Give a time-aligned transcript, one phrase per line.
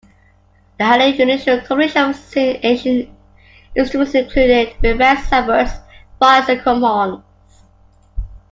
[0.79, 3.11] The highly unusual combination of ancient
[3.75, 5.79] instruments included rebecs, sackbuts,
[6.19, 7.23] viols and crumhorns.